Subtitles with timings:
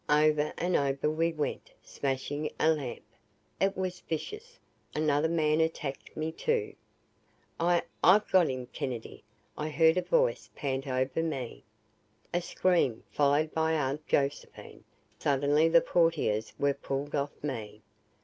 [0.09, 3.03] Over and over we went, smashing a lamp.
[3.59, 4.57] It was vicious.
[4.95, 6.73] Another man attacked me, too.
[7.59, 9.23] "I I've got him Kennedy!"
[9.55, 11.65] I heard a voice pant over me.
[12.33, 14.83] A scream followed from Aunt Josephine.
[15.19, 17.83] Suddenly the portieres were pulled off me.